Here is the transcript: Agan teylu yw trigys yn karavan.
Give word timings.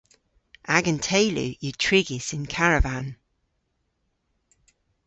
Agan 0.75 0.99
teylu 1.07 1.47
yw 1.63 1.73
trigys 1.83 2.27
yn 2.37 2.43
karavan. 2.53 3.07